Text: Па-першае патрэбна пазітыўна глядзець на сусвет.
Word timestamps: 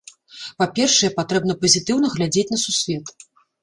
Па-першае 0.61 1.11
патрэбна 1.19 1.53
пазітыўна 1.61 2.07
глядзець 2.17 2.51
на 2.57 2.65
сусвет. 2.67 3.19